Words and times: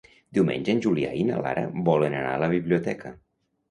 Diumenge 0.37 0.73
en 0.77 0.81
Julià 0.85 1.13
i 1.19 1.27
na 1.29 1.43
Lara 1.49 1.69
volen 1.93 2.19
anar 2.25 2.35
a 2.35 2.45
la 2.49 2.53
biblioteca. 2.59 3.19